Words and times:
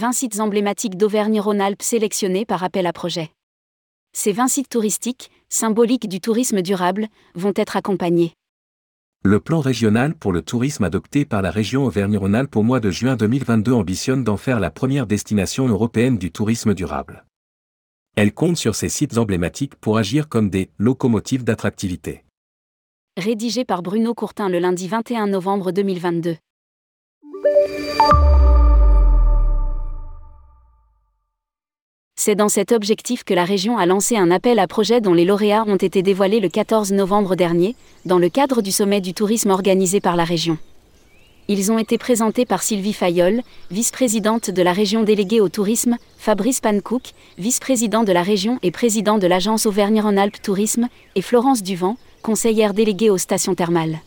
20 0.00 0.12
sites 0.12 0.40
emblématiques 0.40 0.96
d'Auvergne-Rhône-Alpes 0.96 1.82
sélectionnés 1.82 2.46
par 2.46 2.64
appel 2.64 2.86
à 2.86 2.92
projet. 2.94 3.32
Ces 4.14 4.32
20 4.32 4.48
sites 4.48 4.70
touristiques, 4.70 5.30
symboliques 5.50 6.08
du 6.08 6.22
tourisme 6.22 6.62
durable, 6.62 7.08
vont 7.34 7.52
être 7.54 7.76
accompagnés. 7.76 8.32
Le 9.22 9.40
plan 9.40 9.60
régional 9.60 10.14
pour 10.14 10.32
le 10.32 10.40
tourisme 10.40 10.84
adopté 10.84 11.26
par 11.26 11.42
la 11.42 11.50
région 11.50 11.84
Auvergne-Rhône-Alpes 11.84 12.56
au 12.56 12.62
mois 12.62 12.80
de 12.80 12.90
juin 12.90 13.14
2022 13.14 13.74
ambitionne 13.74 14.24
d'en 14.24 14.38
faire 14.38 14.58
la 14.58 14.70
première 14.70 15.06
destination 15.06 15.68
européenne 15.68 16.16
du 16.16 16.32
tourisme 16.32 16.72
durable. 16.72 17.26
Elle 18.16 18.32
compte 18.32 18.56
sur 18.56 18.74
ces 18.74 18.88
sites 18.88 19.18
emblématiques 19.18 19.74
pour 19.74 19.98
agir 19.98 20.30
comme 20.30 20.48
des 20.48 20.70
locomotives 20.78 21.44
d'attractivité. 21.44 22.24
Rédigé 23.18 23.66
par 23.66 23.82
Bruno 23.82 24.14
Courtin 24.14 24.48
le 24.48 24.60
lundi 24.60 24.88
21 24.88 25.26
novembre 25.26 25.72
2022. 25.72 26.38
C'est 32.22 32.34
dans 32.34 32.50
cet 32.50 32.72
objectif 32.72 33.24
que 33.24 33.32
la 33.32 33.46
région 33.46 33.78
a 33.78 33.86
lancé 33.86 34.14
un 34.14 34.30
appel 34.30 34.58
à 34.58 34.66
projets 34.66 35.00
dont 35.00 35.14
les 35.14 35.24
lauréats 35.24 35.64
ont 35.66 35.76
été 35.76 36.02
dévoilés 36.02 36.38
le 36.38 36.50
14 36.50 36.92
novembre 36.92 37.34
dernier, 37.34 37.76
dans 38.04 38.18
le 38.18 38.28
cadre 38.28 38.60
du 38.60 38.72
sommet 38.72 39.00
du 39.00 39.14
tourisme 39.14 39.48
organisé 39.48 40.02
par 40.02 40.16
la 40.16 40.24
région. 40.24 40.58
Ils 41.48 41.72
ont 41.72 41.78
été 41.78 41.96
présentés 41.96 42.44
par 42.44 42.62
Sylvie 42.62 42.92
Fayol, 42.92 43.40
vice-présidente 43.70 44.50
de 44.50 44.60
la 44.60 44.74
région 44.74 45.02
déléguée 45.02 45.40
au 45.40 45.48
tourisme, 45.48 45.96
Fabrice 46.18 46.60
Pancook, 46.60 47.14
vice-président 47.38 48.04
de 48.04 48.12
la 48.12 48.22
région 48.22 48.58
et 48.62 48.70
président 48.70 49.16
de 49.16 49.26
l'agence 49.26 49.64
Auvergne-Rhône-Alpes 49.64 50.42
Tourisme, 50.42 50.88
et 51.14 51.22
Florence 51.22 51.62
Duvent, 51.62 51.96
conseillère 52.20 52.74
déléguée 52.74 53.08
aux 53.08 53.16
stations 53.16 53.54
thermales. 53.54 53.98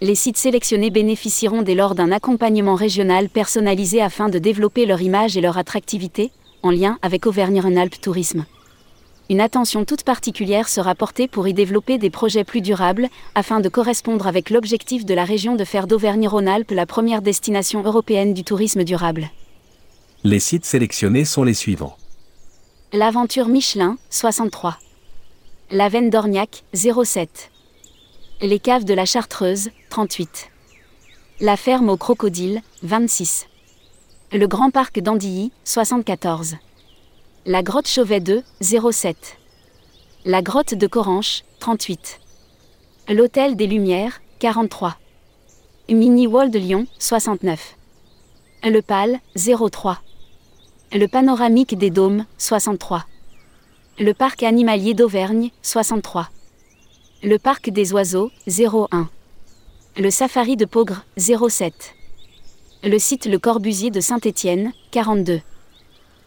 Les 0.00 0.16
sites 0.16 0.36
sélectionnés 0.36 0.90
bénéficieront 0.90 1.62
dès 1.62 1.76
lors 1.76 1.94
d'un 1.94 2.10
accompagnement 2.10 2.74
régional 2.74 3.28
personnalisé 3.28 4.02
afin 4.02 4.28
de 4.28 4.40
développer 4.40 4.84
leur 4.84 5.00
image 5.00 5.36
et 5.36 5.40
leur 5.40 5.58
attractivité, 5.58 6.32
en 6.62 6.70
lien 6.70 6.98
avec 7.02 7.26
Auvergne-Rhône-Alpes 7.26 8.00
Tourisme. 8.00 8.44
Une 9.30 9.40
attention 9.40 9.84
toute 9.84 10.02
particulière 10.02 10.68
sera 10.68 10.96
portée 10.96 11.28
pour 11.28 11.46
y 11.46 11.54
développer 11.54 11.98
des 11.98 12.10
projets 12.10 12.42
plus 12.42 12.60
durables, 12.60 13.08
afin 13.36 13.60
de 13.60 13.68
correspondre 13.68 14.26
avec 14.26 14.50
l'objectif 14.50 15.04
de 15.04 15.14
la 15.14 15.24
région 15.24 15.54
de 15.54 15.64
faire 15.64 15.86
d'Auvergne-Rhône-Alpes 15.86 16.72
la 16.72 16.84
première 16.84 17.22
destination 17.22 17.82
européenne 17.84 18.34
du 18.34 18.42
tourisme 18.42 18.82
durable. 18.82 19.30
Les 20.24 20.40
sites 20.40 20.64
sélectionnés 20.66 21.24
sont 21.24 21.44
les 21.44 21.54
suivants. 21.54 21.96
L'aventure 22.92 23.46
Michelin, 23.46 23.98
63. 24.10 24.78
La 25.70 25.88
Veine 25.88 26.10
d'Orniac, 26.10 26.64
07. 26.74 27.52
Les 28.42 28.58
caves 28.58 28.84
de 28.84 28.94
la 28.94 29.06
Chartreuse, 29.06 29.70
38. 29.90 30.50
La 31.40 31.56
ferme 31.56 31.88
au 31.88 31.96
crocodile, 31.96 32.62
26. 32.82 33.46
Le 34.32 34.46
Grand 34.46 34.70
Parc 34.70 35.00
d'Andilly, 35.00 35.50
74. 35.64 36.54
La 37.46 37.64
Grotte 37.64 37.88
Chauvet 37.88 38.20
2, 38.20 38.44
07. 38.60 39.16
La 40.24 40.40
Grotte 40.40 40.74
de 40.74 40.86
Coranche, 40.86 41.42
38. 41.58 42.20
L'Hôtel 43.08 43.56
des 43.56 43.66
Lumières, 43.66 44.22
43. 44.38 44.96
Mini 45.88 46.28
Wall 46.28 46.52
de 46.52 46.60
Lyon, 46.60 46.86
69. 47.00 47.76
Le 48.62 48.80
Pal, 48.82 49.18
03. 49.34 49.98
Le 50.92 51.08
Panoramique 51.08 51.76
des 51.76 51.90
Dômes, 51.90 52.24
63. 52.38 53.06
Le 53.98 54.14
Parc 54.14 54.44
animalier 54.44 54.94
d'Auvergne, 54.94 55.50
63. 55.62 56.28
Le 57.24 57.36
Parc 57.40 57.70
des 57.70 57.92
Oiseaux, 57.92 58.30
01. 58.46 59.08
Le 59.96 60.10
Safari 60.10 60.56
de 60.56 60.66
Pogre, 60.66 61.04
07. 61.16 61.96
Le 62.82 62.98
site 62.98 63.26
Le 63.26 63.38
Corbusier 63.38 63.90
de 63.90 64.00
Saint-Étienne, 64.00 64.72
42. 64.90 65.42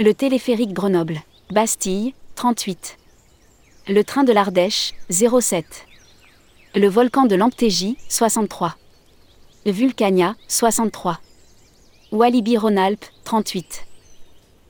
Le 0.00 0.14
téléphérique 0.14 0.72
Grenoble. 0.72 1.20
Bastille, 1.52 2.12
38. 2.34 2.98
Le 3.86 4.02
train 4.02 4.24
de 4.24 4.32
l'Ardèche, 4.32 4.94
07. 5.10 5.64
Le 6.74 6.88
volcan 6.88 7.26
de 7.26 7.36
Lamptégie, 7.36 7.96
63. 8.08 8.74
Vulcania, 9.64 10.34
63. 10.48 11.20
Walibi 12.10 12.56
Rhône-Alpes, 12.56 13.06
38. 13.22 13.86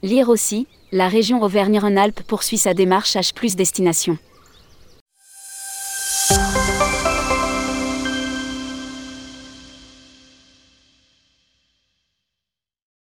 Lire 0.03 0.29
aussi, 0.29 0.67
la 0.93 1.09
région 1.09 1.41
Auvergne-Rhône-Alpes 1.43 2.25
poursuit 2.25 2.59
sa 2.59 2.75
démarche 2.75 3.15
H 3.17 3.57
destination. 3.57 4.19